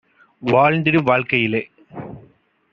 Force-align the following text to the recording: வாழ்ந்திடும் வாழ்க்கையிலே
வாழ்ந்திடும் 0.41 1.03
வாழ்க்கையிலே 1.03 1.63